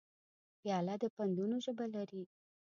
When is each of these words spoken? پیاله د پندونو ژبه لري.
پیاله 0.61 0.95
د 1.01 1.03
پندونو 1.15 1.55
ژبه 1.65 1.85
لري. 1.95 2.23